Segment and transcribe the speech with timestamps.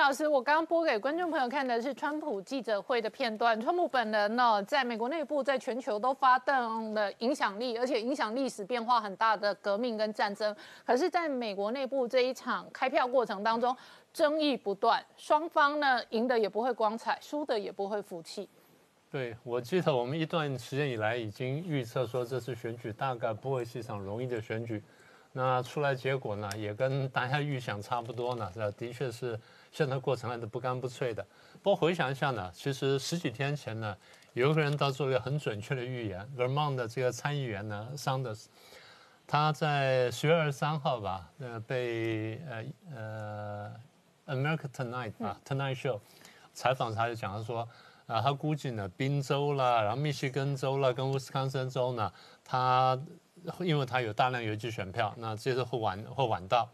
[0.00, 3.60] 老师，我刚刚播给观众朋友看的是川普记者会的片段。
[3.60, 10.56] 川普本人呢，在美国内部，在全球都发动了影响力，而且影响历史变化很大的革命跟战争。
[10.86, 13.76] 可是，在美国内部这一场开票过程当中，
[14.10, 18.48] 争议不断，双方呢赢的也不会光彩，输的也不会服气。
[19.10, 24.82] 对，我记得我们一段时间以来已经预测说，这次选举大概不会是一场容易的选举。
[25.32, 28.72] 那出来结果呢，也跟大家预想差不多呢，是？
[28.72, 29.38] 的确是
[29.70, 31.22] 现在过程来的不干不脆的。
[31.62, 33.96] 不过回想一下呢，其实十几天前呢，
[34.32, 38.46] 有一个人他做了一个很准确的预言，Vermont 的这个参议员呢，Sanders，
[39.26, 42.64] 他在十月二十三号吧，呃，被呃
[44.26, 46.00] 呃 America Tonight 啊 Tonight Show
[46.52, 47.68] 采访他就讲他说。
[48.06, 52.12] 啊，他估计呢，宾州啦，然后密歇根州啦，跟威斯康森州呢，
[52.44, 53.00] 他
[53.60, 56.68] 因为他有大量邮寄选票，那这次会晚会晚到，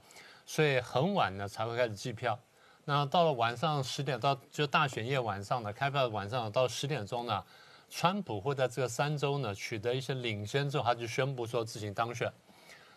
[0.46, 2.38] 所以很晚呢才会开始计票。
[2.88, 7.44] 那到了晚上十点到就大选夜晚上呢，开票晚上到十点钟呢，
[7.90, 12.32] 川普会在这个三周呢取得一些领先之后，他就宣布说自行当选。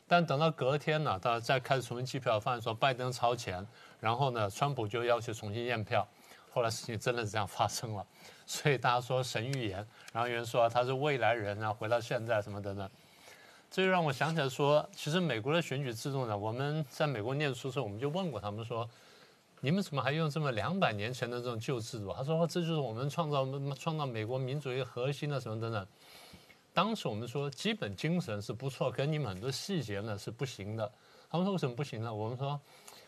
[0.07, 3.65] 但等到隔天呢，他再开始重新计票，发现说拜登超前，
[3.99, 6.07] 然后呢，川普就要求重新验票。
[6.51, 8.05] 后来事情真的是这样发生了，
[8.45, 9.77] 所以大家说神预言，
[10.13, 12.87] 然后有人说他是未来人啊，回到现在什么等等，
[13.71, 18.87] 这就让我想起来说，其实美国的选举制度呢，我们在美国念书的时候，我们就问过他们说，
[19.61, 22.13] 你们怎么还用这么两百年前的这种旧制度？
[22.13, 25.85] 他说这就是我们创造创造美国民主一个核心的什么等等。
[26.73, 30.89] 当时我们说基本精神是不错，跟你们很多细节呢是不行的。
[31.29, 32.13] 他们说为什么不行呢？
[32.13, 32.59] 我们说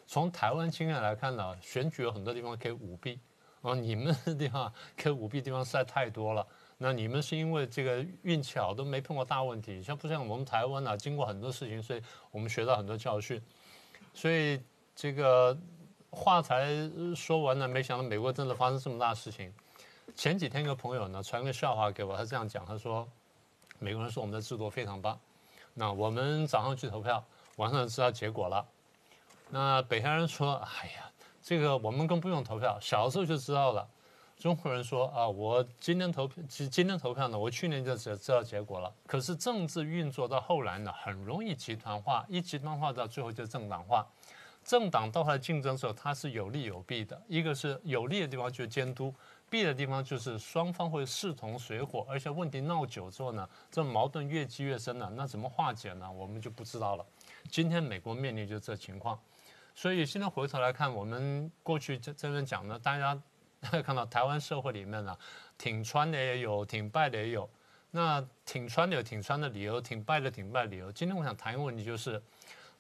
[0.06, 3.20] 从台湾经验来看呢，选举有很多地方可以舞弊。
[3.62, 6.46] 啊，你们的地方可以舞弊地方实在太多了。
[6.80, 9.84] 那你们是因为这个运气好，都没碰过大问题。
[9.84, 13.40] 像不像我们台湾啊，经过很多事情，所以我们学到很多教训。
[14.16, 14.60] 所以
[14.96, 15.56] 这个
[16.12, 16.68] 话才
[17.16, 19.52] 说完了，没想到美国真的发生这么大事情。
[20.16, 23.08] 前几天一个朋友呢传个笑话给我，他这样讲，他说
[23.80, 25.20] 美国人说我们的制度非常棒。
[25.74, 27.24] 那我们早上去投票，
[27.56, 28.66] 晚上就知道结果了。
[29.50, 31.08] 那北韩人说，哎呀。
[31.44, 33.90] 这个我们更不用投票，小时候就知道了。
[34.38, 38.94] 中国人说啊，我今天投票，今今天投票呢，我去年就知知道结果了。
[39.08, 44.08] 可是政治运作到后来呢，很容易集团化，一集团化到最后就政党化。
[44.64, 47.20] 政党到后来竞争的时候，它是有利有弊的。
[47.28, 49.14] 一个是有利的地方就是监督，
[49.50, 55.10] 弊的地方就是双方会势同水火，而且问题闹久之后呢，这矛盾越积越深了。
[55.10, 56.10] 那怎么化解呢？
[56.12, 57.06] 我们就不知道了。
[57.50, 59.20] 今天美国面临就这情况。
[59.74, 63.20] 所以现在回头来看，我们过去这这边讲呢，大家
[63.82, 65.18] 看到台湾社会里面呢，
[65.58, 67.50] 挺川的也有，挺败的也有。
[67.90, 70.92] 那挺川的有挺川的理由，挺败的挺败理由。
[70.92, 72.22] 今天我想谈一个问题，就是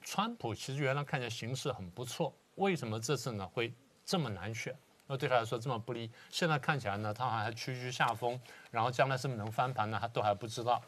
[0.02, 3.74] 川普其实原来看起来形势很不错，为什么这次呢会
[4.06, 4.76] 这么难选？
[5.08, 6.10] 那对他来说这么不利？
[6.30, 8.40] 现在看起来呢，他还屈居下风，
[8.72, 9.98] 然后将来是不是能翻盘呢？
[10.00, 10.82] 他都还不知道。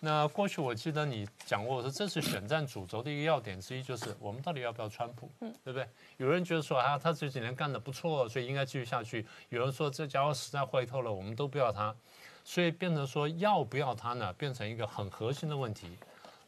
[0.00, 5.88] 那过去我记得你讲过，我说这次选战主轴的一个要点之一就是我们到底要不要川普，嗯，对不对？
[6.18, 9.26] 有人觉得说啊，他这几年干得不错，所以应该继续下去。
[9.48, 11.96] 有人说这家伙实在坏透了，我们都不要他，
[12.44, 15.96] 所以变成说要不要他呢，变成一个很核心的问题。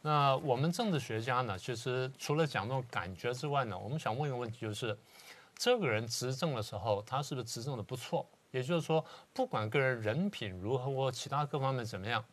[0.01, 4.97] 那我们政治学家呢，其实除了讲那种感觉之外呢，我们想问一个问题，就是
[5.55, 8.25] 这个人执政的时候，他是不是执政的不错？
[8.51, 12.23] 也就是说，不管个人人品如何或其他各方面怎么样。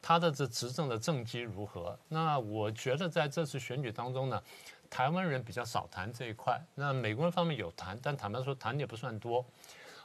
[0.00, 1.98] 他的这执政的政绩如何？
[2.08, 4.40] 那我觉得在这次选举当中呢，
[4.88, 6.62] 台湾人比较少谈这一块。
[6.76, 9.44] 那美国人方面有谈，但坦白说谈的也不算多。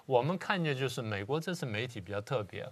[0.08, 2.68] 我们看见就是美国这次媒体比较特别。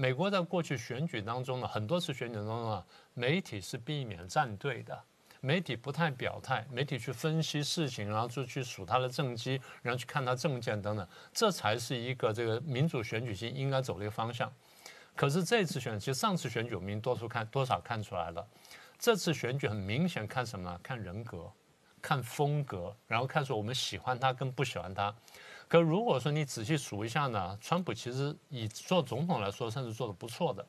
[0.00, 4.96] 美国在过去选举当中呢，很多次选举当中啊，媒体是避免站队的，
[5.40, 14.48] 媒体不太表态，媒体去分析事情，然后就去数他的政绩，然后去看他政见等等，这才是一个这个民主选举性应该走的一个方向。
[15.16, 18.46] 可是这次选，其实上次选举我们多数看多少看出来了，
[19.00, 20.78] 这次选举很明显看什么呢？
[20.80, 21.50] 看人格，
[22.00, 25.12] 看风格，然后看说我们喜欢他跟不喜欢他。
[25.68, 30.64] 可如果说你仔细数一下呢，川普其实以做总统来说，算是做的不错的。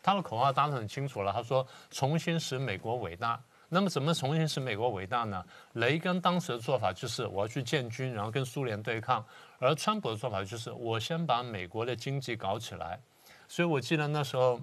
[0.00, 3.38] 他的口号当然很清楚了，他说重新使美国伟大。
[3.68, 5.44] 那么怎么重新使美国伟大呢？
[5.74, 9.20] 雷根当时的做法就是我要去建军，然后跟苏联对抗；
[9.58, 12.98] 而川普的做法就是我先把美国的经济搞起来。
[13.46, 14.58] 所以我记得那时候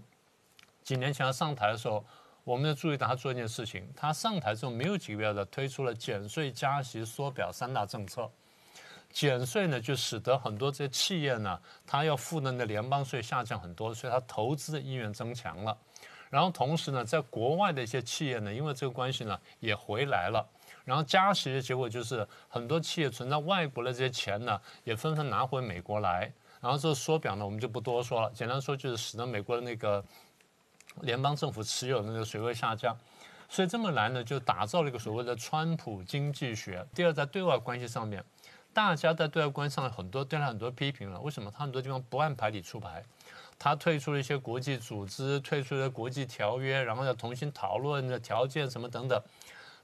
[0.81, 2.03] 几年前他上台的时候，
[2.43, 3.87] 我们要注意到他做一件事情。
[3.95, 8.27] 他上台之后没有几个月的推出了减税、加息、缩表三大政策。
[9.15, 11.57] 减税呢，就使得很多这些企业呢，
[11.87, 15.77] 他要付的联邦税下降很多，所以他投资的意愿增强了。
[16.29, 20.45] 然后同时呢，在国外的一些企业呢，因为这个关系呢，也回来了。
[20.83, 26.29] 然后加息的结果就是很多企业存在外国的这些钱呢，也纷纷拿回美国来。
[26.59, 28.29] 然后这个缩表呢，我们就不多说了。
[28.33, 30.03] 简单说就是使得美国的那个
[31.03, 32.93] 联邦政府持有的那个水位下降。
[33.47, 36.85] 所以这么来呢，就打造了一个所谓的川普经济学。
[36.93, 38.21] 第二，在对外关系上面，
[38.75, 41.17] 大家在对外关系上很多对他很多批评了。
[41.21, 41.49] 为什么？
[41.49, 43.01] 他很多地方不按牌理出牌。
[43.57, 49.17] 他退出了一些国际组织，退出了国际条约，然后要重新讨论的条件什么等等。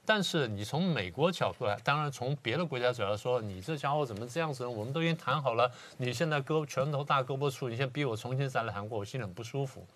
[0.04, 4.68] 但是你从美国角度来，当然从别的国家角度说，你这家伙怎么这样子呢？
[4.68, 9.86] 我们都已经谈好了，你现在胳膊拳头大胳膊粗，你现在逼我重新再来谈过，我心里很不舒服。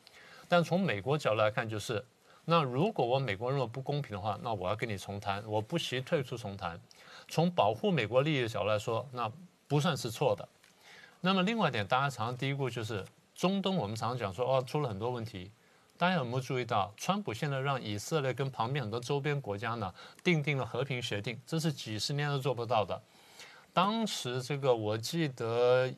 [0.48, 2.02] 但从美国角度来看，就是
[2.46, 6.80] 那如果我美国认为不公平的话，那我要跟你重谈，我不惜退出重谈。
[7.28, 9.30] 从保护美国利益的角度来说，那
[9.66, 10.48] 不算是错的。
[11.20, 13.04] 那么另外一点，大家常常嘀咕就是。
[13.36, 15.50] 中东，我们常常讲说，哦，出了很多问题。
[15.98, 19.94] 大家有没有注意到，川普现在让以色列跟旁边很多周边国家呢，
[20.24, 22.98] 订定了和平协定，这是几十年都做不到的。
[23.74, 25.92] 当时这个我记得，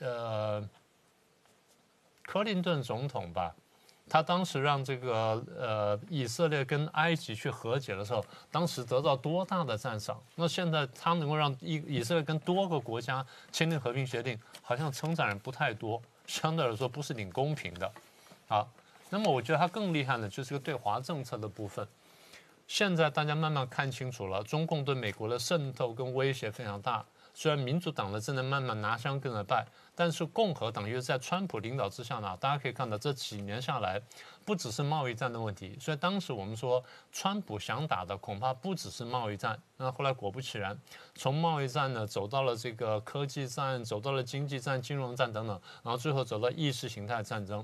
[0.00, 0.68] 呃，
[2.24, 3.54] 克林顿总统吧，
[4.10, 10.20] 他当时让这个呃以色列跟埃及去和解的时候，当时得到多大的赞赏。
[10.34, 16.02] 那现在他能够让以以色列跟多个国家签订和平协定，好像称赞人不太多。
[16.26, 17.90] 相对来说不是挺公平的，
[18.46, 18.68] 好，
[19.08, 21.86] 那么我觉得它更厉害的就是个对华政策的部分。
[22.68, 27.04] 现在大家慢慢看清楚了，中共对美国的渗透跟威胁非常大。
[27.34, 29.66] 虽然民主党呢正在慢慢拿香跟着拜，
[30.00, 34.00] 但是共和党又在川普领导之下呢，大家可以看到这几年下来，
[34.46, 35.76] 不只是贸易战的问题。
[35.78, 36.82] 所以当时我们说，
[37.12, 39.60] 川普想打的恐怕不只是贸易战。
[39.76, 40.74] 那后来果不其然，
[41.14, 47.62] 从贸易战呢走到了这个科技战，走到了经济战、金融战等等，然后最后走到意识形态战争。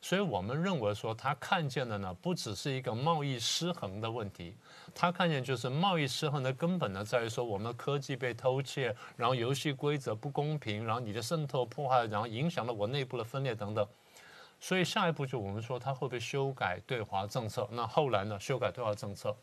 [0.00, 4.54] 所以我们认为说，他看见的呢，不只是一个贸易失衡的问题，
[4.94, 13.86] 他看见就是贸易失衡的根本呢，在于说我们的科技被偷窃，然后游戏规则不公平，然后你的渗透破坏，然后影响了我内部的分裂等等。
[14.60, 17.68] 所以下一步就我们说，他会不会修改对华政策？
[17.72, 19.34] 那后来呢，修改对华政策？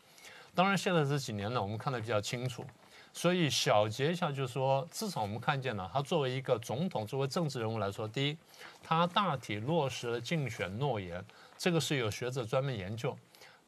[0.56, 2.66] 当然，现在这几年呢，我们看得比较清楚。
[3.14, 8.38] 所以小结一下，就是说，至少我们看见了，他作为一个总统，作为政治人物来说，第一，
[8.82, 11.24] 他大体落实了竞选诺言，
[11.56, 13.16] 这个是有学者专门研究。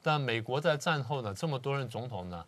[0.01, 2.44] 但美国在战后呢，这么多任总统呢，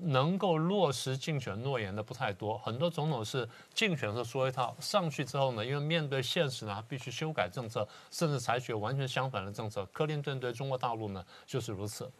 [0.00, 9.84] 能够落实竞选诺言的不太多，很多总统是竞选时候说一套，上去之后呢，因为面对现实呢，他必须修改政策，甚至采取完全相反的政策。
[9.92, 12.10] 克林顿对中国大陆呢就是如此，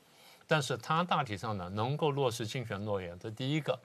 [0.52, 3.80] 但是他大体上呢，能够落实竞选诺言，这第一个。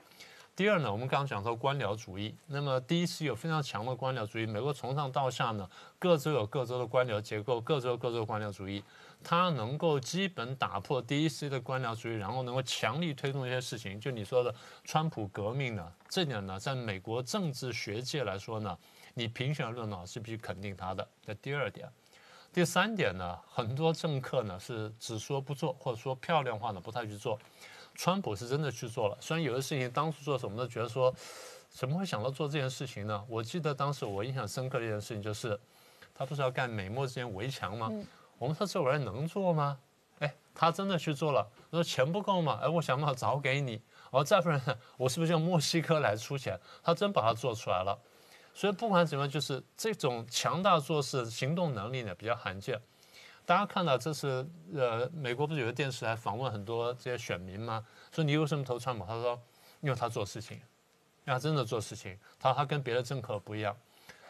[0.54, 2.34] 第二呢，我们刚刚讲到官僚主义。
[2.46, 5.66] 那么第一次有非常强的官僚主义，美国从上到下呢，
[5.98, 8.84] 各州有各州的官僚结构，各州有各州官僚主义，
[9.24, 13.98] 它能够基本打破第一次的官僚主义，然后能够强力推动一些事情。
[13.98, 14.54] 就你说的
[14.84, 18.76] 川普革命呢，这点呢，在美国政治学界来说呢，
[19.14, 21.08] 你评选论呢是必须肯定他的。
[21.24, 21.88] 这第二点，
[22.58, 27.38] 第三点呢，很多政客呢是只说不做，或者说漂亮话呢不太去做。
[27.94, 31.14] 川普是真的去做了，虽然有的事情当初做的时候，我们都觉得说，
[31.70, 33.24] 怎么会想到做这件事情呢？
[33.28, 35.56] 我记得当时我印象深刻的一件事情就是，
[36.12, 37.92] 他不是要干美墨之间围墙吗？
[38.38, 39.78] 我们说这玩意儿能做吗？
[40.18, 41.48] 哎，他真的去做了。
[41.70, 42.58] 说钱不够吗？
[42.60, 43.80] 哎，我想办法找给你。
[44.10, 44.60] 哦，再不然
[44.96, 46.58] 我是不是用墨西哥来出钱？
[46.82, 47.96] 他真把它做出来了。
[48.58, 52.76] 所以不管怎么样，就是这种强大做事行动能力呢比较罕见。
[53.46, 54.44] 大家看到这是
[54.74, 57.86] 呃，美国不是有个电视台访问很多这些选民吗？
[58.10, 59.06] 说你为什么投川普？
[59.06, 59.40] 他说，
[59.80, 60.60] 因为他做事情，
[61.24, 63.76] 他真的做事情，他他跟别的政客不一样。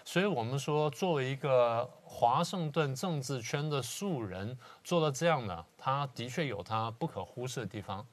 [0.05, 8.07] 所以我们说，作为一个华盛顿政治圈的素人，做到这样呢，他的确有他不可忽视的地方。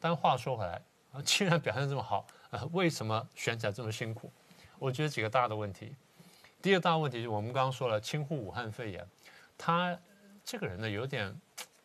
[0.00, 0.82] 但话说回来，
[1.24, 4.28] 既然表现这么好，呃，为什么选起来这么辛苦？
[4.78, 5.94] 我觉得几个大的问题。
[6.60, 9.06] 第一个大问题就是我们刚刚说了，轻忽武汉肺炎，
[9.58, 9.98] 他。
[10.48, 11.34] 这个人呢，有点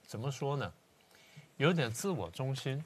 [0.05, 0.71] 怎么说呢？
[1.57, 2.85] 有点自我中心。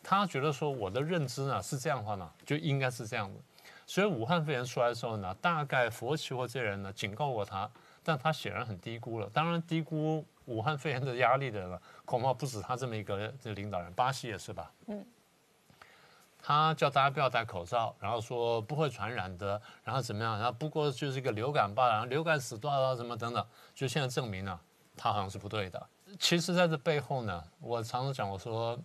[0.00, 3.40] 他觉得说，我的认知呢是这样的话呢，就应该是这样的。
[3.88, 7.68] 所以武汉肺炎出来的时候呢，大概佛奇或这些人呢警告过他，
[8.04, 9.28] 但他显然很低估了。
[9.32, 13.92] 当然，低估武汉肺炎的压力的人，恐怕不止他这么一个领导人。
[13.94, 14.72] 巴西也是吧？
[14.86, 15.04] 嗯。
[16.48, 20.36] 他叫大家不要戴口罩，然后说不会传染的，然后怎么样？
[20.36, 24.60] 然后不过就是一个流感罢了，然后流感死多少什么等等，就现在证明了。
[24.96, 25.86] 他好像是不对的。
[26.20, 28.78] 其实，在这背后呢，我常常讲，我说，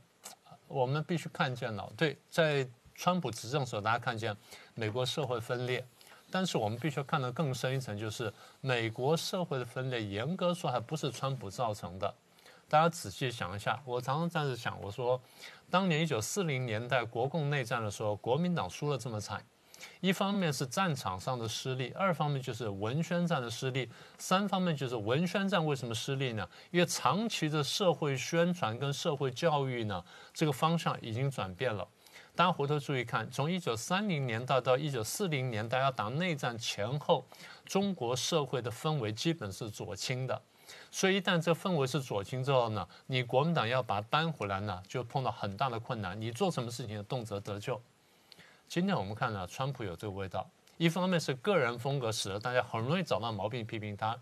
[0.67, 1.87] 我们必须看见了。
[1.95, 4.35] 对，在川普执政时候，大家看见
[4.73, 5.85] 美国社会分裂，
[6.31, 12.11] 但是我们必须看得更深一层，就是美国社会的分裂，严格说还不是川普造成的。
[12.71, 15.21] 大家仔细想一下，我常常这样子想，我说，
[15.69, 19.43] 当年一九四零年代国共内战的时候，国民党输了这么惨。
[19.99, 26.47] 一方面是战场上的失利，二方面就是文宣战的失利，三方面就是文宣战为什么失利呢？
[26.69, 30.01] 因为长期的社会宣传跟社会教育呢，
[30.33, 31.85] 这个方向已经转变了。
[32.33, 37.27] 大家回头注意看，从一九三零年代到一九四零年代要打内战前后，
[37.65, 40.41] 中国社会的氛围基本是左倾的。
[40.89, 46.19] 所以一旦这氛围是左倾之后呢，你国民党要把它扳回来呢，就碰到很大的困难。
[46.19, 47.81] 你做什么事情动辄得咎。
[48.67, 54.17] 今天我们看呢川普有这个味道，一方面是个人风格使得大家很容易找到毛病批评他，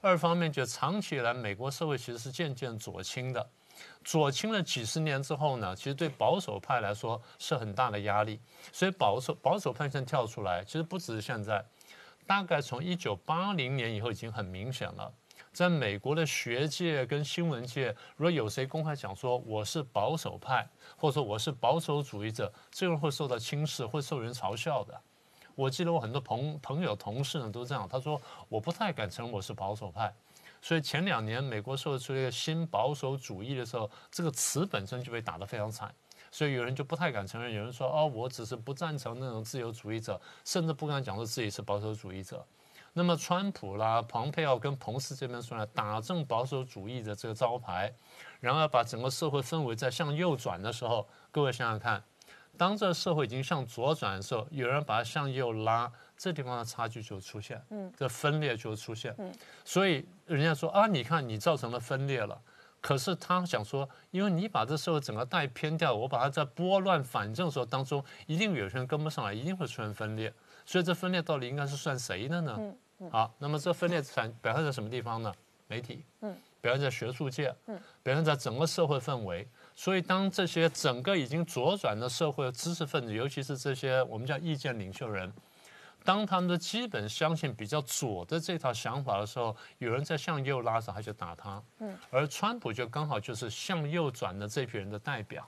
[0.00, 3.46] 二方面就长期以来美国社会其实是渐渐左倾的，
[4.02, 8.40] 左倾了几十年之后呢，其实对保守派来说是很大的压力，
[8.72, 11.62] 所以保守保守派现在跳出来，其实不只是现在，
[12.26, 15.12] 大概从一九八零年以后已经很明显了。
[15.52, 20.66] 在美国的学界跟新闻界，如果有谁公开讲说我是保守派，
[20.96, 24.98] 或者说我是保守主义者，这个人会受到轻视，会受人嘲笑的。
[25.56, 30.14] 我记得我很多朋朋友、同事呢都这样，他说我不太敢承认我是保守派。
[30.62, 35.92] 所以前两年美国社会出现新保守主义的时候，这个词本身就被打得非常惨，
[36.30, 37.52] 所以有人就不太敢承认。
[37.52, 42.46] 有人说哦，我只是不赞成那种自由主义者，甚至不敢讲说自己是保守主义者。
[42.92, 47.92] 那么，川普啦、蓬佩奥跟彭斯这边出来打正保守主义的这个招牌，
[48.40, 52.02] 然后把整个社会氛围在向右转的时候，各位想想看，
[52.58, 59.32] 当这个社会已经向左转的时候，有人把它向右拉，这地方的差距就出现，嗯，这分裂就出现，嗯，
[59.64, 62.38] 所以人家说啊，你看你造成了分裂了，
[62.80, 70.34] 可是他想说，因为你把这社会整个带偏掉，我把它在拨乱反正的时候当中，一定有些人跟不上来，一定会出现分裂。
[70.70, 72.56] 所以这分裂到底应该是算谁的呢？
[73.10, 75.34] 好，那么这分裂产表现在什么地方呢？
[75.66, 79.44] 媒体，嗯，表现在学术界，嗯，表现在整个社会氛围。
[79.74, 85.32] 所以当这些整个已经左转的社会知识分子，尤其是这些我们叫意见领袖人，
[86.04, 91.60] 当他们的基本相信比较左的这套想法的时候，有人在向右拉着，他就打他。
[91.80, 95.44] 嗯，而川普就刚好就是向右转的这批人的代表。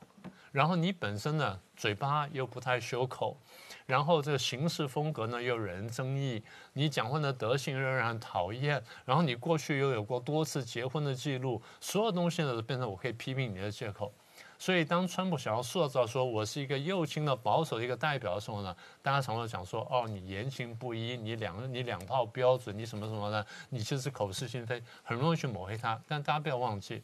[0.52, 3.36] 然后你本身呢，嘴巴又不太修口。
[3.84, 6.40] 然后这个行事风格呢又惹人争议，
[6.74, 14.12] 你讲话的德性又让人讨厌，然后你过去又有过多次结婚的记录，所有东西呢都变成我可以批评你的借口。
[14.56, 26.00] 所以当川普想要塑造说我是一个右倾的保守的一个代表的时候呢，大家常常讲说哦你言行不一，你两你两套标准，你什么什么的，你其实口是心非，很容易去抹黑他。
[26.06, 27.02] 但大家不要忘记。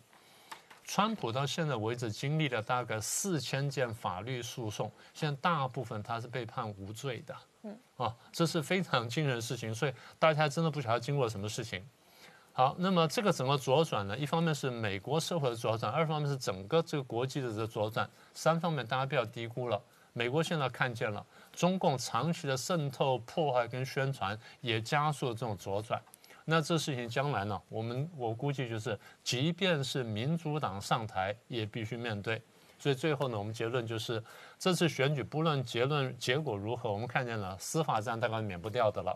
[0.88, 7.36] 川普到现在为止经历了大概四千件法律诉讼，现在大部分他是被判无罪的。
[7.64, 11.86] 嗯，啊，这是非常惊人的事情，所以大家真的不晓得经过了什么事情。
[12.54, 19.78] 好，那么这个整个左转呢，一方面是美国社会的左转，二方面是整个这个国际的这个左转，三方面大家不要低估了。
[20.14, 26.02] 美国现在看见了中共长期的渗透、破坏跟宣传，也加速了这种左转。
[26.50, 27.60] 那这事情将来呢？
[27.68, 32.40] 我们我估计就是，即便是民主党上台，也必须面对。
[32.78, 34.22] 所以最后呢，我们结论就是，
[34.58, 39.14] 这次选举不论结论结果如何，我们看见了司法战大概免不掉的了。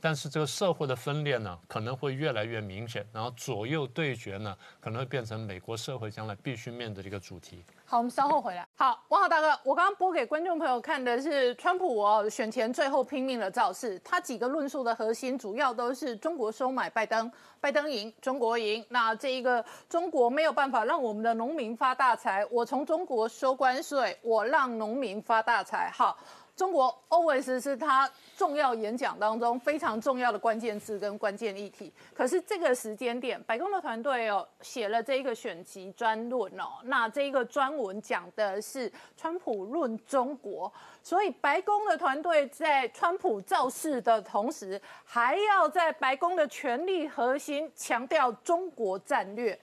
[0.00, 7.64] 但是这个社会的分裂呢，可能会越来越明显，然后左右对决呢，可能会变成美国社会将来必须面对的一个主题。
[7.84, 8.66] 好，我们稍后回来。
[8.76, 17.30] 好，王浩大哥，我刚刚播给观众朋友看的是川普哦选前最后拼命的造势，他几个论述的核心主要都是中国收买拜登，
[17.60, 18.84] 拜登赢，中国赢。
[18.88, 25.90] 那这一个中国没有办法让我们的农民发大财，我从中国收关税，我让农民发大财。
[25.92, 26.16] 好。
[26.60, 31.90] 中国 always 是他重要演讲当中非常重要的关键字跟关键议题。
[32.12, 40.70] 可是这个时间点，白宫的团队哦写了这一个选集专论哦，那这一个专文讲的是川普论中国，
[41.02, 49.58] 所以白宫的团队在川普造势的同时，还要在白宫的权力核心强调中国战略。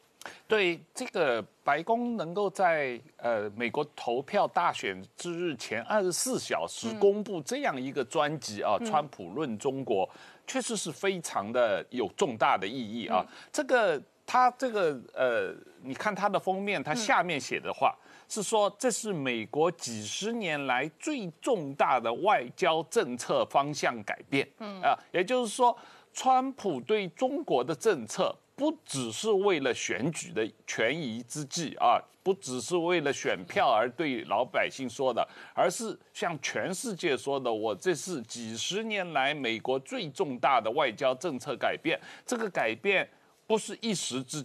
[0.47, 10.09] 对这个白宫能够在呃美国投票大选之日前二十四小时公布这样一个专辑啊，川普论中国，
[10.45, 13.25] 确实是非常的有重大的意义啊。
[13.51, 17.95] 这个他这个呃，你看它的封面，它下面写的话
[18.29, 24.47] 是说，这是美国几十年来最重大的外交政策方向改变。
[24.59, 25.77] 嗯啊，也就是说，
[26.13, 28.35] 川普对中国的政策。
[28.57, 37.53] 不只是为了选举的权宜之计啊，不只是为了选票而对老百姓说的，而是向全世界说的。
[37.53, 41.99] 我这是几十年来美国最重大的外交政策改变。
[42.25, 43.07] 这个改变
[43.45, 44.43] 不是一时之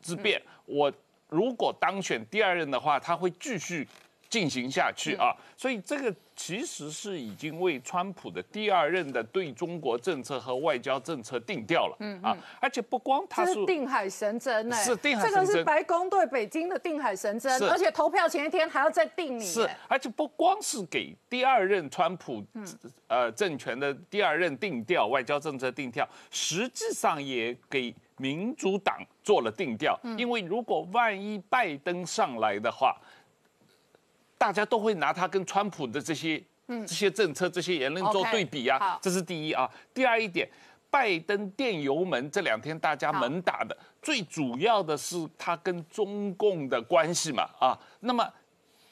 [0.00, 0.90] 之变，我
[1.28, 3.86] 如果当选第二任的话，他会继续
[4.30, 5.36] 进行下去啊。
[5.58, 12.36] 所以这个其实是已经为川普的第二任的对中国政策和外交政策定调了嗯啊。
[12.60, 19.44] 而且不光他这是定海神针呢，是定海这个是白宫对北京的定海神针，而且投票前一天还要再定你。
[19.44, 22.44] 是，而且不光是给第二任川普
[23.06, 29.96] 呃政权的第二任定调外交政策定调，实际上也给民主党做了定调。
[30.18, 32.96] 因为如果万一拜登上来的话，
[34.42, 39.70] 大家都会拿他跟川普的这些嗯这些政策、这些言论做对比啊，这是第一啊。
[39.94, 40.50] 第二一点，
[40.90, 47.78] 拜登电油门这两天大家猛打的，最主要的是他跟中共的关系嘛啊。
[48.00, 48.28] 那么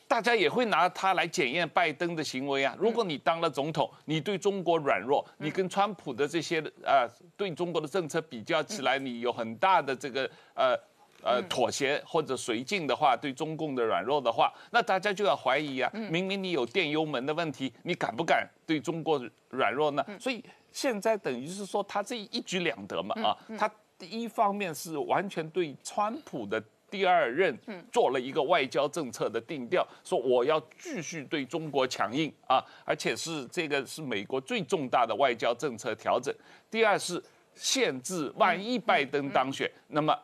[0.07, 2.77] 大家也会拿他来检验拜登的行为啊。
[2.79, 10.79] 如果你当了总统，你对中国软弱，你跟川普的这些呃对中国的政策比较起来，你有很大的这个呃。
[11.23, 15.91] 呃，妥协或者绥靖的话，对中共的软弱的话，那大家就要怀疑啊。
[16.11, 20.05] 明明你有电油门的问题，你敢不敢对中国软弱呢？
[20.19, 23.37] 所以现在等于是说，他这一举两得嘛啊。
[23.59, 27.57] 他第一方面是完全对川普的第二任
[27.93, 36.35] 做了一个外交政策的定调，说我要继续对中国强硬啊，而且是这个是美国最重大的外交政策调整。
[36.71, 37.23] 第二是
[37.55, 40.19] 限制，万一拜登当选，那么。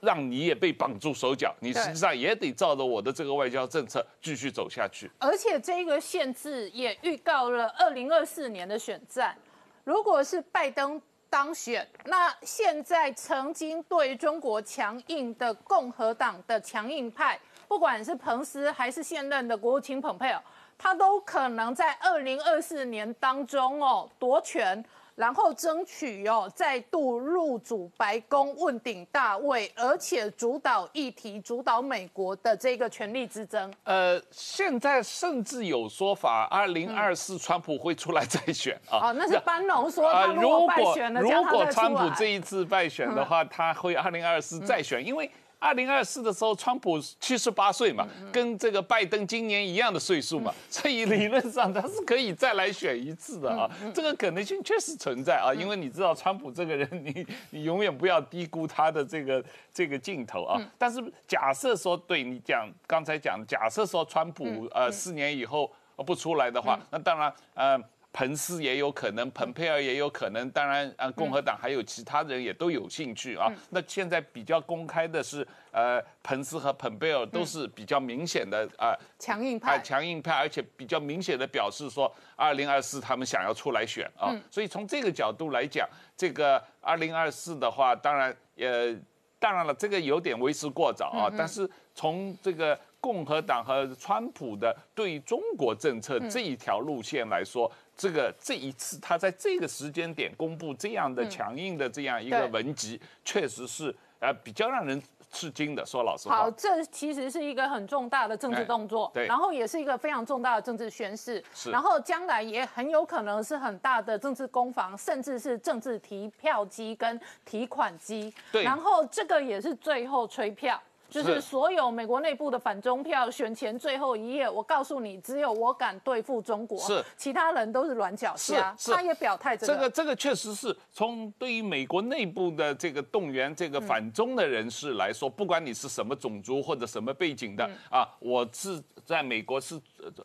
[0.00, 5.10] 让你也被绑住手脚，你实际上也得照着我的这个外交政策继续走下去。
[5.18, 9.36] 而且这个限制也预告了二零二四年的选战，
[9.84, 20.42] 如果是拜登当选，那现在曾经对中国强硬的共和党的强硬派，不管是彭斯还是现任的国务卿蓬佩奥，
[20.78, 24.84] 他都可能在二零二四年当中哦夺权。
[25.18, 33.74] 然后争取哦，再度入主白宫，问鼎大位，而且主导议题，主导美国的这个权力之争。
[33.82, 39.08] 呃，现在甚至有说法，二零二四川普会出来再选啊。
[39.08, 45.28] 哦，那是班农说，他如果败选了，如果川普这一次败选的话，他会二零二四再选，因为。
[45.60, 60.60] 二零二四的时候，川普七十八岁嘛，跟这个拜登今年一样的岁数嘛，所以理论上他是可以再来选一次的啊，这个可能性确实存在啊，因为你知道川普这个人，你你永远不要低估他的这个这个镜头啊。
[60.78, 65.70] 但是假设说对你讲刚才讲，假设说川普呃四年以后
[66.06, 67.78] 不出来的话，那当然呃。
[68.12, 73.52] 彭斯也有可能，蓬佩尔也有可能，当然，啊，共和党还有其他人也都有兴趣啊。
[73.70, 84.34] 那现在比较公开的是，呃，彭斯和蓬佩尔都是比较明显的啊，强硬派，强硬派，而且比较明显的表示说，二零二四他们想要出来选啊。
[84.50, 88.96] 所以从这个角度来讲，这个二零二四的话，当然，呃，
[89.38, 91.30] 当然了，这个有点为时过早啊。
[91.36, 105.86] 但是从这个共和党和川普的对中国政策这一条路线来说，这个这一次他在这个时间点公布这样的强硬的这样一个文集，确实是呃比较让人吃惊的。
[105.86, 120.80] 说老实话，好，这其实是一个很重大的政治动作，对，然后也是一个非常重大的政治宣誓，是，然后将来也很有可能是很大的政治攻防，甚至是政治提票机跟提款机，对，然后这个也是最后吹票。
[121.08, 127.02] 就是所有美国内部的反中票选前最后一页，我告诉你，只有我敢对付中国，是。
[127.16, 128.76] 其他人都是软脚虾。
[128.84, 129.88] 他也表态，这个。
[129.88, 139.80] 这个确实是从对于美国内部的这个动员这个反中的人士来说，不管你是什么种族或者什么背景的啊，我是在美国是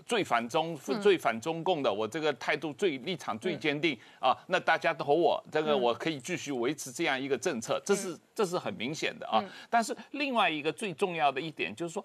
[0.05, 9.41] 最反中、最反中共的，我这个态度最立场最坚定啊，那大家投我，这个我可以继续维持这样一个政策，这是这是很明显的啊。
[9.69, 10.72] 但是另外一个。
[10.73, 12.03] 最重要的一点就是说，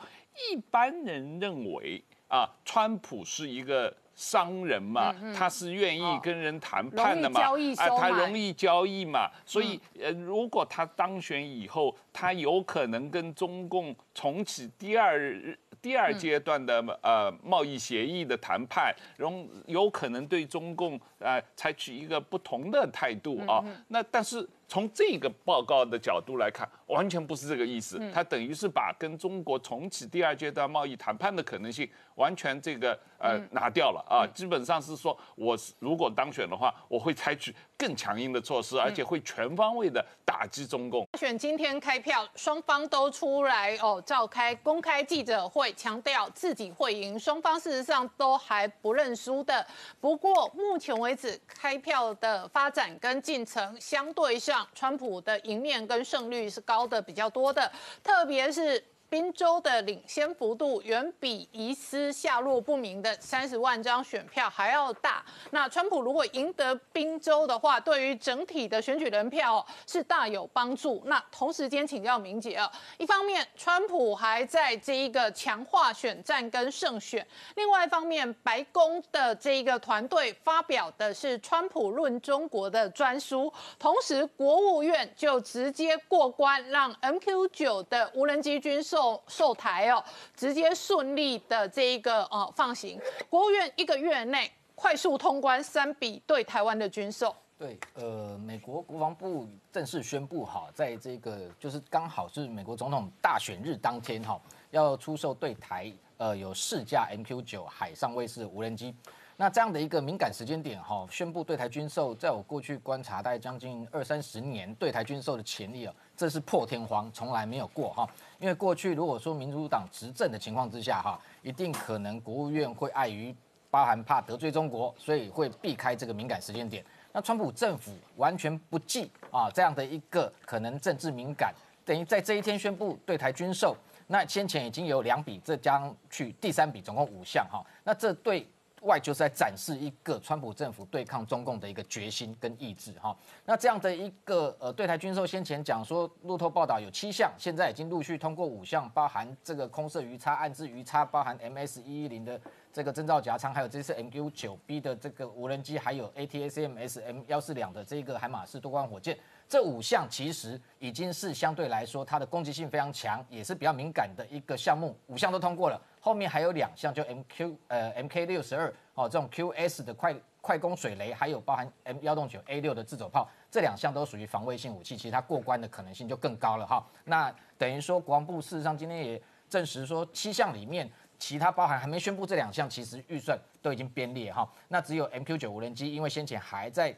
[0.53, 24.47] 一般人认为啊，川普是一个商人嘛，他是愿意跟人谈判的嘛，啊，他容易交易嘛，所以呃，如果他当选以后，他有可能跟中共重启第二第二阶段的呃贸易协议的谈判，容有可能对中共呃采取一个不同的态度啊，那但是。
[24.69, 27.99] 从这个报告的角度来看，完全不是这个意思。
[28.13, 34.27] 它等于是把跟中国重启第二阶段贸易谈判的可能性完全这个呃拿掉了啊。
[34.35, 41.07] 基本上是说，我如果当选的话，我会采取更强硬的措施，而且会全方位的打击中共。
[41.19, 47.19] 选今天开票，双方都出来哦，召开公开记者会，强调自己会赢。
[47.19, 49.67] 双方事实上都还不认输的。
[50.01, 54.67] 不过目前为止，开票的发展跟进程相对上。
[54.75, 57.71] 川普的赢面跟胜率是高的比较多的，
[58.03, 58.83] 特别是。
[59.11, 65.25] 宾州的领先幅度远比疑似下落不明的三十万张选票还要大。
[65.51, 71.03] 那川普如果赢得宾州的话，对于整体的选举人票是大有帮助。
[71.07, 88.98] 那同时间请教明姐啊，一方面川普还在这一个强化选战跟胜选，另外一方面白宫的这一个团队发表的是川普论中国的专书，同时国务院就直接过关，让 MQ 九的无人机军售。
[88.99, 90.03] 受受台哦，
[90.35, 97.33] 直接顺利的这一个呃放行，国务院一个月内快速通关三笔对台湾的军售。
[97.57, 104.41] 对，呃，美国国防部正式宣布哈，在这个就是刚好是美国总统大选日当天哈，
[104.73, 108.93] 要出售对台呃有四架 MQ 九海上卫士无人机。
[109.37, 118.05] 那这样的一个敏感时间点哈，宣布对台军售，在我过去观察大概将近二三十年对台军售的潜力啊，这是破天荒，从来没有过哈。
[118.41, 123.33] 因为过去如果说民主党执政的情况之下哈，一定可能国务院会碍于
[123.71, 126.85] 包含怕得罪中国，所以会避开这个敏感时间点。
[127.13, 131.55] 那川普政府完全不计啊这样的一个可能政治敏感，
[131.85, 133.77] 等于在这一天宣布对台军售，
[134.09, 137.65] 那先前已经有两笔，这将去第三笔，总共五项哈。
[137.85, 138.45] 那这对。
[138.83, 143.17] 外就是在展示一个川普政府对抗中共的一个决心跟意志哈。
[143.45, 152.41] 那这样的一个呃对台军售，先前讲说路透报道有七项，现在已经陆续通过五项，包含这个空射鱼叉、暗制鱼叉，包含 MS 一一零的
[152.73, 159.19] 这个征兆夹舱，还有这次 MQ 九 B 的这个无人机，还有 ATACMS M 幺四两的这个海马式多管火箭。
[159.49, 165.81] 这五项其实已经是相对来说它的攻击性非常强，也是比较敏感的一个项目，五项都通过了。
[166.09, 176.83] 后面还有两项，就 MQ 呃 MK 六十二哦这种 QS 的快快攻水雷，还有包含 M 幺洞九 A 六的自走炮，这两项都属于防卫性武器，其实它过关的可能性就更高了哈。
[177.05, 184.51] 那等于说国防部事实上今天也证实说，七项里面其他包含还没宣布这两项，其实预算都已经编列哈。
[184.69, 186.97] 那只有 MQ 九无人机，因为先前还在。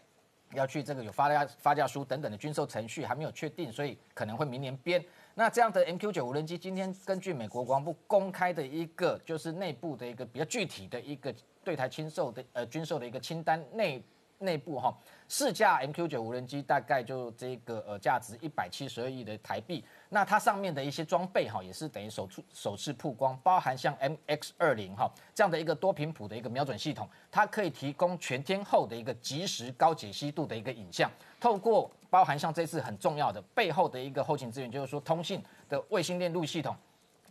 [0.55, 5.01] 要去这个有发价发价书等等的军售程序还没有确定，所以可能会明年编。
[5.41, 14.05] 那这样的 MQ 九无人机，今天根据美国国防部公开的一个就是内部的一个比较具体的一个对台清售的呃军售的一个清单内。
[14.43, 14.91] 内部哈，
[15.29, 19.85] 四架 MQ 九无人机大概就这个呃价值一百七十二亿的台币。
[20.09, 31.11] 那它上面的一些装备哈，也是等于首出首次曝光，包含像 MX 二零哈这样的一个多频谱的一个瞄准系统，它可以提供全天候的一个即时高解析度的一个影像。
[31.39, 36.77] 透过包含像这次很重要的背后的一个后勤资源，就是说通信的卫星链路系统。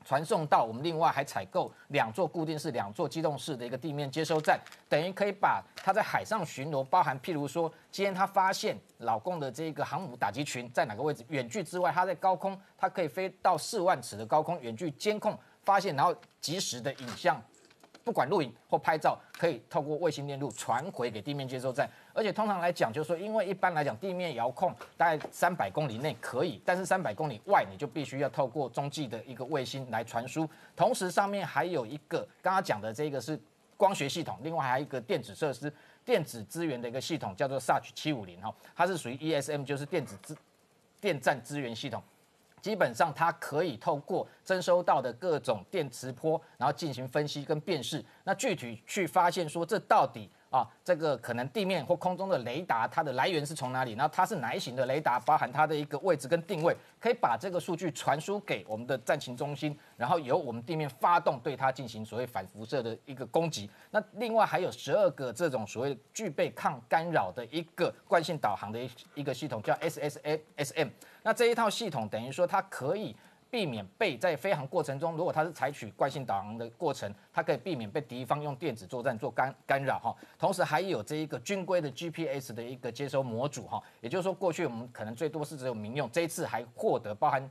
[0.05, 17.39] 传送到我们另外还采购两座固定式、两座机动式的一个地面接收站，等于可以把它在海上巡逻，包含譬如说今天他发现老共的这个航母打击群在哪个位置，远距之外，它在高空，它可以飞到四万尺的高空远距监控发现，然后及时的影像。
[18.09, 21.87] 不管录影或拍照，可以透过卫星链路传回给地面接收站。
[22.11, 30.49] 而且通常来讲，就是说，因为一般来讲，地面遥控大概三百公里内可以，但是三百公里外，你就必须要透过中继的一个卫星来传输。
[30.75, 33.39] 同时，上面还有一个刚刚讲的这个是
[33.77, 35.71] 光学系统，另外还有一个电子设施、
[36.03, 40.35] 电子资源的一个系统，叫做 SARC 七五零哈，它是属于 ESM，就是电子资
[40.99, 42.01] 电站资源系统。
[42.61, 48.03] 基本上，它可以透过征收到的各种电磁波，然后进行分析跟辨识。
[48.23, 53.93] 那具体去发现说，这到底啊，这个可能地面或空中的雷达，它的来源是从哪里？
[53.93, 63.69] 然后它是哪一型的雷达，包含它的一个位置跟定位，可以把这个数据传输给我们的战情中心，然后由我们地面发动对它进行所谓反辐射的一个攻击。
[63.91, 70.89] 那另外还有十二个这种所谓具备抗干扰的一个惯性导航的一一个系统，叫 SSASM。
[71.29, 73.15] 那这一套系统等于说，它可以
[73.51, 80.15] 避免被在飞行过程中，如果它是采取惯性导航的过程，它可以避免被敌方用电子作战做干干扰哈。
[80.39, 87.47] 同时还有这一个军规的 GPS 的一个接收模组哈，也就是说过去我们可能最多是只有民用，这一次还获得包含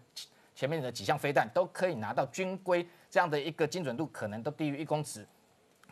[0.56, 5.24] 前面的几项飞弹都可以拿到军规这样的一个精准度，可能都低于一公尺。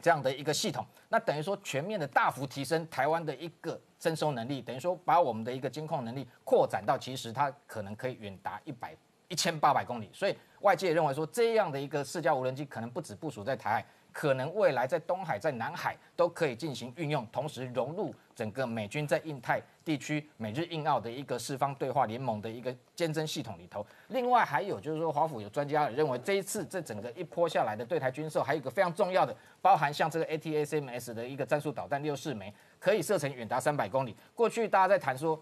[0.03, 8.97] 这样的一个系统，那等于说全面的大幅提升台湾的一个征收能力，等于说把我们的一个监控能力扩展到，其实它可能可以远达一百
[9.29, 13.87] 一千八百公里，所以外界认为说这样的一个四架无人机可能不止部署在台海。
[14.13, 23.85] 可能未来在东海、在南海都可以进行运用，同时融入整个美军在印太地区美日印澳的一个四方对话联盟的一个监侦系统里头。
[24.09, 32.51] 另外还有就是说，华府有专家认为，这一次这整个一波下来的对台军售，还有一个非常重要的，包含像这个 ATACMS 的一个战术导弹六四枚，
[32.81, 34.17] 可以射程远达三百公里。
[34.35, 35.39] 过去大家在谈说。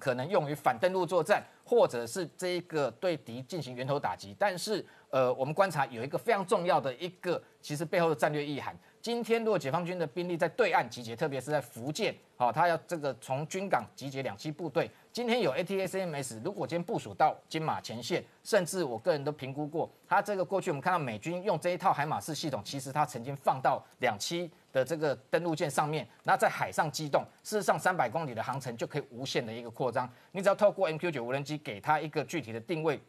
[0.00, 4.36] 可能用于反登陆作战，或者是这个对敌进行源头打击。
[4.38, 8.78] 但是，呃，我们观察有一个非常重要的一个，其实背后的战略意涵。
[9.00, 14.90] 今天如果解放军的兵力在对岸集结，特别是在福建，好，他要这个从军港集结两栖部队。
[15.14, 30.12] 今天有 ATACMS，如果今天部署到金马前线，甚至我个人都评估过，它这个过去我们看到美军用这一套海马式系统，其实它曾经放到两栖的这个登陆舰上面，那在海上机动，事实上三百公里的航程就可以无限的一个扩张。
[30.32, 33.00] 你只要透过 MQ 九无人机给它一个具体的定位。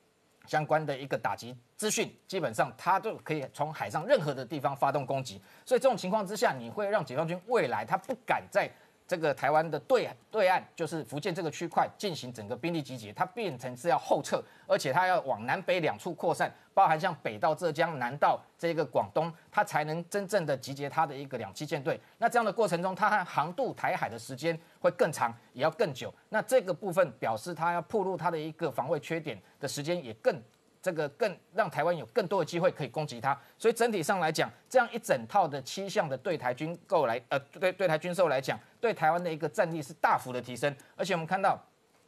[0.48, 8.70] 相关的一个打击资讯，基本上它都可以从海上任何的地方发动攻击，所以这种情况之下，你会让解放军未来他不敢在。
[9.08, 22.00] 这个台湾的对对岸就是福建这个区块进行整个兵力集结，它变成是要后撤，而且它要往南北两处扩散，包含像北到浙江，南到这个广东，它才能真正的集结它的一个两栖舰队。
[22.18, 26.14] 那这样的过程中，它航渡台海的时间会更长，也要更久。
[26.30, 30.42] 那这个部分表示它要暴露它的一个防卫缺点的时间也更。
[30.82, 40.72] 这个更让台湾有更多的机会可以攻击它，所以整体上来讲，这样一整套的七项的对台军购来，呃，对对台军售来讲，对台湾的一个战力是大幅的提升。
[40.96, 41.60] 而且我们看到，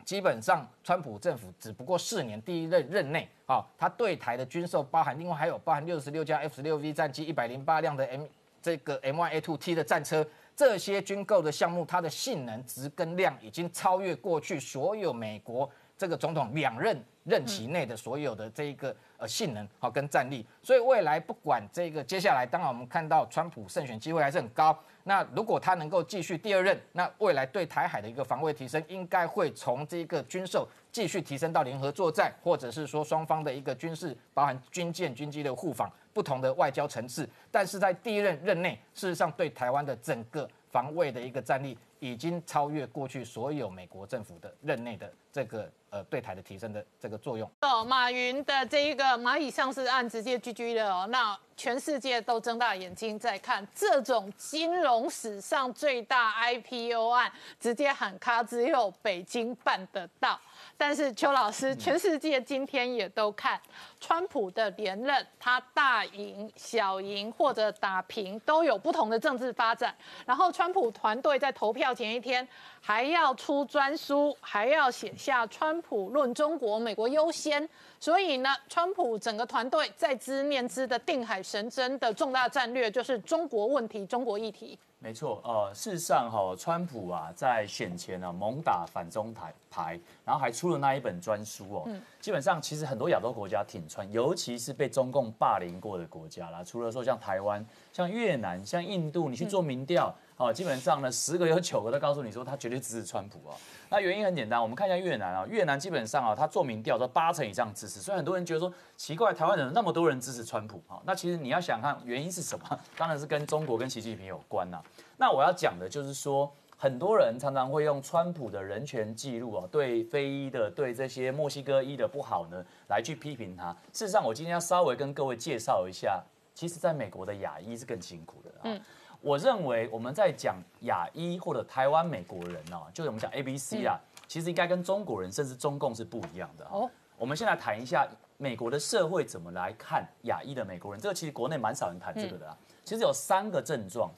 [0.06, 8.26] 基本上川普政府只不过四年第一任任内，啊，他对台的军售包含另外还有包含六十六架 F 十六 V 战机，一百零八辆的 M
[8.62, 10.24] 这个 M Y A two T 的战车，
[10.56, 17.04] 这些军购的项目，它的性能值跟量已经超越过去所有美国这个总统两任。
[17.28, 24.78] 任期内的所有的这一个呃性能好跟战力，所以未来不管这个接下来，当然我们看到川普胜选机会还是很高。
[25.04, 37.28] 那如果他能够继续第二任，那未来对台海的一个防卫提升，应该会从这个军售继续提升到联合作战，或者是说双方的一个军事，包含军舰、军机的互访，不同的外交层次。
[37.52, 45.72] 但是在第一任任内，事实上对台湾的整个防卫的一个战力，已经超越过去所有美国政府的任内的这个。
[45.90, 47.50] 呃，对台的提升的这个作用。
[47.62, 60.38] 哦，马云的这一个蚂蚁上市案直接 GG 了哦，那全世界都睁大眼睛在看这种金融史上最大 IPO 案，直接喊卡，只有北京办得到。
[60.76, 63.58] 但是邱老师，全世界今天也都看
[64.00, 69.96] 川普的连任，他大赢、小赢或者打平，都有不同的政治发展。
[70.26, 72.48] 然后川普团队在投票前一天
[72.80, 77.68] 还要出专书，还要写下“川普论中国，美国优先”。
[78.00, 84.78] 所以呢，川普整个团队在知念之的定海神针的重大战略就是中国问题、中国议题。
[85.00, 91.84] 没错，呃，事实上哈，川普啊在选前呢猛打反中台牌，然后还出了那一本专书哦。
[91.86, 92.02] 嗯。
[92.28, 100.14] 基本上其实很多亚洲国家挺川，尤其是被中共霸凌过的国家啦，除了说像台湾、像越南、像印度，你去做民调。
[100.36, 103.56] 哦，基本上呢，十个有九个都告诉你说他绝对支持川普啊。
[103.88, 111.00] 那原因很简单，我们看一下越南啊，越南基本上啊，他做民调说八成以上支持，所以很多人觉得说奇怪，台湾人那么多人支持川普啊。
[111.06, 114.84] 那其实你要想看原因是什么， 当然是跟中国跟习近平有关呐。
[115.16, 123.76] 那我要讲的就是说，很多人常常会用川普的人权记录啊，对非裔的、对这些墨西哥裔的不好呢，来去批评他。
[123.92, 128.80] 事实上，我今天要稍微跟各位介绍一下，其实在美国的亚裔是更辛苦的啊。
[129.20, 136.88] 我认为我们在讲亚裔或者台湾美国人哦，就是我们讲 A B C 啊，其实应该跟中国人甚至中共是不一样的哦。
[137.18, 142.56] 我们先来谈一下美国的社会怎么来看亚裔的美国人，这个其实国内蛮少人谈这个的啊。
[142.86, 144.12] 其实有三个症状，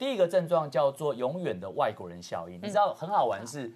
[0.00, 2.58] 第一个症状叫做永远的外国人效应。
[2.62, 3.70] 你知道很好玩是，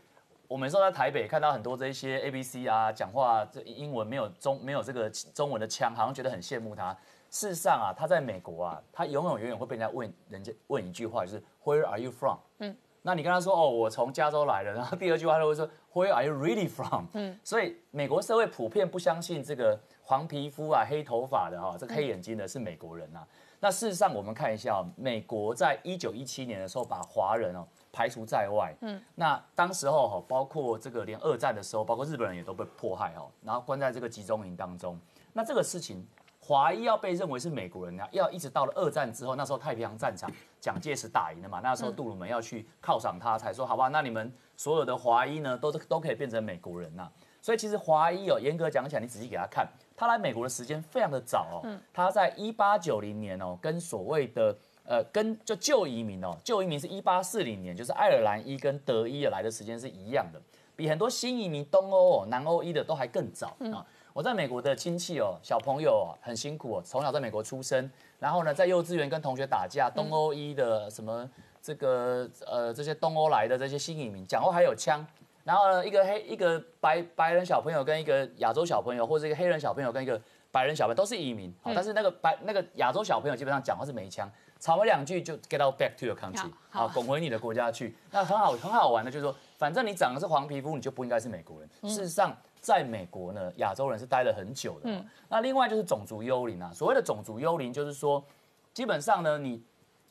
[0.48, 6.96] 我们说在台北看到很多这些 A B C 啊，讲话这英文没有中没有这个中文的腔，好像觉得很羡慕他。
[7.28, 12.38] 事实上啊，他在美国啊，他永远永远会被人家问人家问一句话，就是 Where are you from？
[12.60, 17.04] 嗯，那你跟他说哦，我从加州来的，然后第二句话他会说 Where are you really from？
[17.12, 23.20] 嗯，所以美国社会普遍不相信这个黄皮肤啊、黑头发的哈，这黑眼睛的是美国人呐。
[23.64, 28.74] 那事实上我们看一下，美国在一九一七年的时候把华人哦排除在外。
[28.82, 35.00] 嗯，那当时候哈，包括这个连二战的时候，包括日本人也都被迫害哦，然后关在这个集中营当中。
[35.32, 36.06] 那这个事情。
[36.46, 47.10] 华裔要被认为是美国人啊，要一直到了二战之后，那时候太平洋战场蒋介石打赢了嘛，那时候杜鲁门要去犒赏他，才说好吧，那你们所有的华裔呢，都都可以变成美国人呐。
[47.40, 60.40] 所以其实华裔哦，严格讲起来，你仔细给他看，他来美国的时间非常的早哦，他在一八九零年哦，跟所谓的呃，跟就旧移民哦，旧移民是一八四零年，就是爱尔兰一跟德一来的时间是一样的，
[60.76, 63.86] 比很多新移民东欧哦、南欧一的都还更早啊。
[64.12, 71.28] 我在美国的亲戚哦，小朋友很辛苦哦，从小在美国出生，然后呢，在幼稚园跟同学打架，东欧一的什么
[71.62, 75.04] 这个呃这些东欧来的这些新移民，讲话还有枪，
[75.44, 87.94] 然后呢，一个黑一个白白人小朋友跟一个亚洲小朋友，或者一个黑人小朋友跟一个白人小朋友都是移民，好但是那个白那个亚洲小朋友基本上讲话是没腔，吵了两句就 get out back to your country，好好，滚回你的国家去。
[88.10, 91.68] 那很好很好玩的，就是说，反正你长的是黄皮肤，你就不应该是美国人。
[91.82, 95.04] 事实上，在美国呢，亚洲人是待了很久的嗯。
[95.28, 98.24] 那另外就是种族幽灵啊，所谓的种族幽灵就是说，
[98.72, 99.62] 基本上呢，你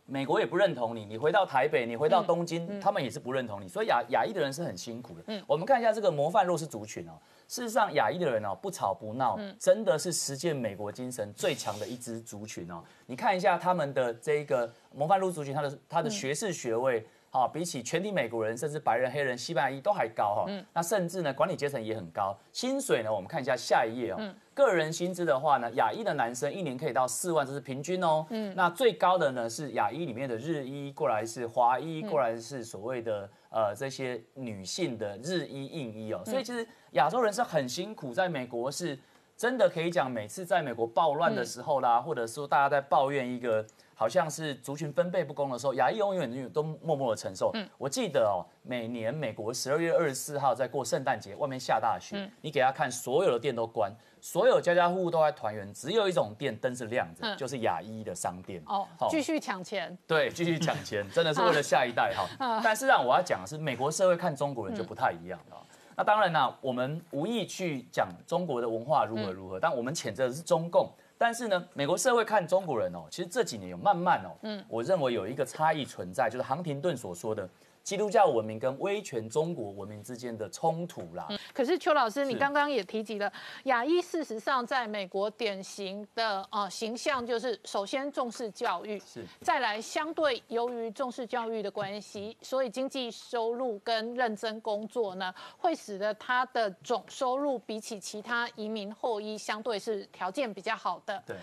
[0.06, 5.44] 美国也不认同你，你回到台北，你回到东京，他们也是不认同你，所以亚亚裔的人是很辛苦的。
[5.48, 7.14] 我们看一下这个模范弱势族群哦，
[7.48, 12.84] 事实上亚裔的人哦，不吵不闹，真的是实践美国精神最强的一支族群哦。
[13.06, 17.06] 你看一下他们的这个模范弱势族群，他的他的学士学位。
[17.34, 20.46] 好，比起全体美国人，甚至白人、黑人、西班牙裔都还高哈。
[20.72, 22.38] 那甚至呢，管理阶层也很高。
[22.52, 24.36] 薪水呢，我们看一下下一页哦。
[24.54, 28.24] 个人薪资的话呢，亚裔的男生一年可以到四万，这是平均哦。
[28.30, 28.54] 嗯。
[28.56, 36.22] 那最高的呢是亚裔里面的日裔，过来是华裔，过来是所谓的呃这些女性的日裔、印裔哦。
[36.24, 38.96] 所以其实亚洲人是很辛苦，在美国是
[39.36, 43.66] 真的可以讲，每次在美国暴乱的时候啦，或者说大家在抱怨一个。
[43.96, 47.52] 好像是族群分配不公的时候，亚裔永远都默默的承受。
[47.54, 58.62] 嗯，我记得哦，每年美国十二月二十四号在过圣诞节，外面下大雪，你给他看，所有的店都关，所有家家户户都在团圆，只有一种店灯是亮着，就是亚裔的商店。
[58.66, 59.98] 哦，继续抢钱。
[60.08, 62.62] 对，继续抢钱，真的是为了下一代哈。
[62.64, 65.58] 但是让我要讲的是，美国社会看中国人就不太一样了。
[65.96, 70.90] 那当然呢，我们无意去讲中国的文化如何如何，但我们谴责的是中共。
[71.18, 77.48] 但是呢，美国社会看中国人哦，其实这几年有慢慢哦，嗯，我认为有一个差异存在，就是杭廷顿所说的。
[77.84, 81.28] 基督教文明跟威权中国文明之间的冲突啦。
[81.54, 83.32] 可是邱老师，你刚刚也提及了
[83.66, 101.22] 亚裔，事实上在美国典型的呃形象就是首先重视教育，是再来相对由于重视教育的关系，所以经济收入跟认真工作呢，会使得他的总收入比起其他移民后裔相对是条件比较好的。
[101.26, 101.36] 对，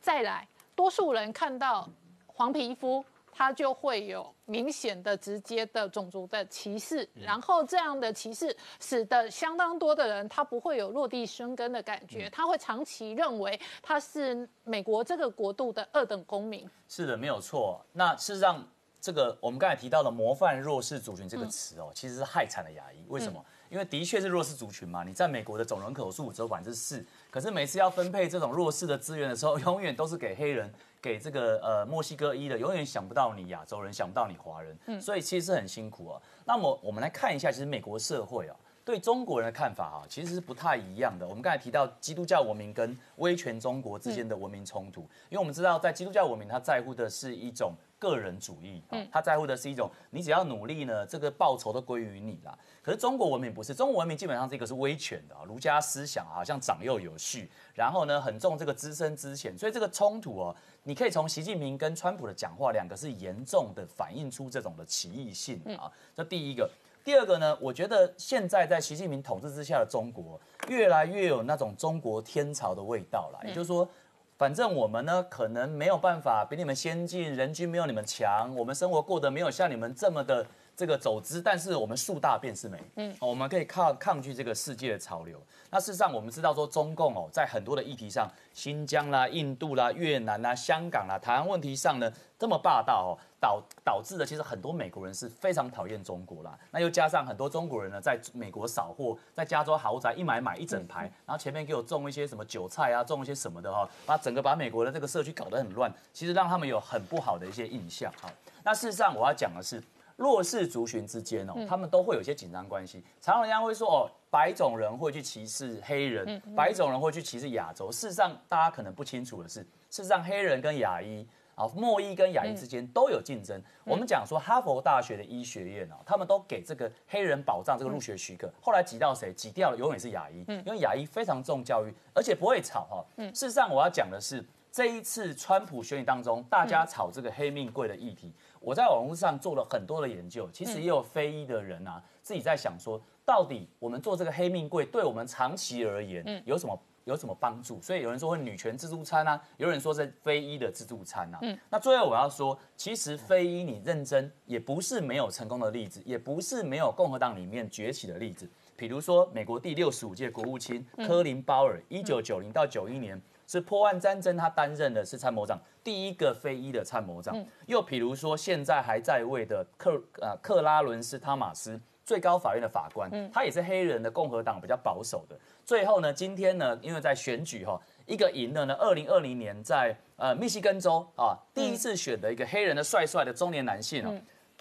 [0.00, 1.86] 再来多数人看到
[2.26, 3.04] 黄皮肤。
[3.36, 16.68] 他就会有明显的、直接的种族的歧视，然后这样的歧视使得相当多的人他不会有落地生根的感觉，他会长期认为他是美国这个国度的二等公民。
[16.88, 17.84] 是的，没有错。
[17.92, 18.64] 那事实上，
[19.00, 23.04] 这个我们刚才提到的“模范弱势族群”这个词哦，其实是害惨了牙医。
[23.08, 23.44] 为什么？
[23.68, 25.04] 因为的确是弱势族群嘛。
[25.04, 30.72] 你在美国的总人口数只有百分之四，可是每次要分配这种弱势的资源的时候， 永远都是给黑人。
[31.02, 36.18] 给这个呃墨西哥裔的，永远想不到你亚洲人，想不到你华人，嗯，所以其实很辛苦啊。
[36.46, 41.28] 那么我们来看一下，其实美国社会啊，对中国人的看法啊，其实是不太一样的。
[41.28, 47.74] 我们刚才提到基督教文明跟威权中国之间的文明冲突，因为我们知道在基督教文明，它在乎的是一种
[48.08, 52.56] 个人主义，嗯，他在乎的是一种你只要努力呢，这个报酬都归于你啦。
[52.82, 60.54] 可是中国文明不是，中国文明基本上是一个是威权的啊，儒家思想好像长幼有序，然后呢很重这个资深资浅，所以这个冲突哦。
[60.86, 65.90] 你可以从习近平跟川普的讲话，两个是严重的反映出这种的歧义性啊。
[66.14, 66.70] 这第一个，
[67.02, 67.56] 第二个呢？
[67.58, 70.38] 我觉得现在在习近平统治之下的中国，
[70.68, 73.40] 越来越有那种中国天朝的味道了。
[73.48, 73.88] 也就是说，
[74.36, 80.46] 反正我们呢，可能没有办法比你们先进，人均没有你们强，我们生活过得没有像你们这么的。
[80.76, 85.40] 这个走资，但是我们树大便是美，嗯，我们可以抗抗拒这个世界的潮流。
[85.70, 96.58] 那事实上，我们知道说中共哦，在很多的议题上，新疆啦、印度啦、越南啦、香港啦、台湾问题上呢，这么霸道哦，导导致的其实很多美国人是非常讨厌中国啦。
[96.70, 108.10] 那又加上很多中国人呢，在美国扫货，在加州豪宅一买买一整排，然后前面给我种一些什么韭菜啊，种一些什么的哈，把整个把美国的这个社区搞得很乱，其实让他们有很不好的一些印象。
[108.22, 109.82] 哈，那事实上我要讲的是。
[110.16, 113.02] 弱势族群之间哦，他们都会有一些紧张关系。
[113.20, 117.90] 常常人家会说哦，白种人会去歧视黑人，白种人会去歧视亚洲。
[117.90, 123.60] 事实上，大家可能不清楚的是，事实上黑人跟亚裔啊，莫伊跟亚裔之间都有竞争。
[123.84, 129.32] 我们讲说哈佛大学的医学院哦，他们都给这个黑人保障这个入学许可，后来挤到谁？
[129.32, 133.04] 挤掉了永远是亚裔，因为亚裔非常重教育，而且不会吵哈。
[133.34, 138.32] 事实上，我要讲的是这一次川普选举当中，大家炒这个黑命贵的议题。
[138.60, 147.80] 我在网络上做了很多的研究，其实也有非裔的人啊，自己在想说，到底我们做这个黑命贵，对我们长期而言有什么有什么帮助？
[147.80, 151.38] 所以有人说会女权自助餐啊，有人说是非裔的自助餐啊。
[151.42, 158.50] 嗯，那最后我要说，其实非裔你认真也不是没有成功的例子，也不是没有共和党里面崛起的例子。
[158.76, 163.20] 比如说美国第六十五届国务卿科林鲍尔，一九九零到九一年。
[163.46, 167.36] 是破案战争他担任的是参谋长第一个非裔的参谋长。
[167.66, 171.78] 又比如说现在还在位的克呃克拉伦斯汤马斯。
[172.04, 175.36] 最高法院的法官，嗯他也是黑人的共和党比较保守的。
[175.64, 184.14] 最后呢，今天呢，因为在选举哈，一个赢了呢，二零二零年在呃密西根州啊，第一次选的一个黑人的帅帅的中年男性哦，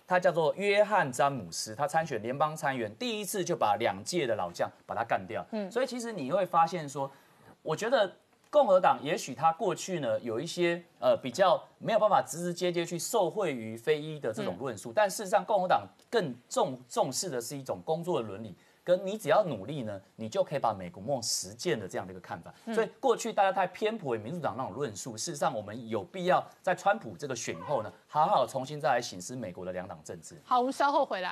[0.08, 5.46] 他叫做约翰詹姆斯，他参选联邦参议员，第一次就把两届的老将把他干掉。
[5.52, 7.12] 嗯，所以其实你会发现说，
[7.62, 8.12] 我觉得。
[8.54, 22.54] 共和党也许他过去呢有一些呃比较没有办法直直接接去受惠于非裔的这种论述，但事实上共和党更重重视的是一种工作的伦理，跟你只要努力呢，你就可以把美国梦实践的这样的一个看法。
[22.72, 30.40] 所以过去大家太偏颇于民主党那种论述，事实上我们有必要在川普这个选后呢，好好重新再来审视美国的两党政治。
[30.46, 31.32] 好，我们稍后回来。